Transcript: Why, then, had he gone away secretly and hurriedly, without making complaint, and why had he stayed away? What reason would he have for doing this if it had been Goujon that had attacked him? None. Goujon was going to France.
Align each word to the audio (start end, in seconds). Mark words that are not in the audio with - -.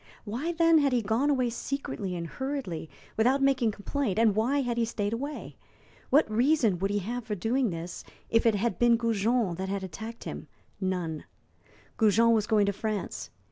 Why, 0.25 0.51
then, 0.51 0.79
had 0.79 0.93
he 0.93 1.03
gone 1.03 1.29
away 1.29 1.51
secretly 1.51 2.15
and 2.15 2.25
hurriedly, 2.25 2.89
without 3.17 3.39
making 3.39 3.69
complaint, 3.69 4.17
and 4.17 4.35
why 4.35 4.61
had 4.61 4.77
he 4.77 4.83
stayed 4.83 5.13
away? 5.13 5.57
What 6.09 6.27
reason 6.27 6.79
would 6.79 6.89
he 6.89 6.97
have 6.97 7.23
for 7.23 7.35
doing 7.35 7.69
this 7.69 8.03
if 8.27 8.47
it 8.47 8.55
had 8.55 8.79
been 8.79 8.97
Goujon 8.97 9.53
that 9.57 9.69
had 9.69 9.83
attacked 9.83 10.23
him? 10.23 10.47
None. 10.79 11.25
Goujon 11.97 12.31
was 12.33 12.47
going 12.47 12.65
to 12.65 12.73
France. 12.73 13.29